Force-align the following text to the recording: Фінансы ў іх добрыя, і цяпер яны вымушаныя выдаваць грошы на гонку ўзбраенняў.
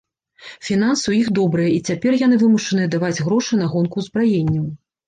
Фінансы 0.69 1.05
ў 1.07 1.13
іх 1.25 1.29
добрыя, 1.39 1.69
і 1.77 1.83
цяпер 1.91 2.19
яны 2.25 2.35
вымушаныя 2.45 2.87
выдаваць 2.89 3.23
грошы 3.31 3.53
на 3.65 3.73
гонку 3.77 3.95
ўзбраенняў. 4.07 4.65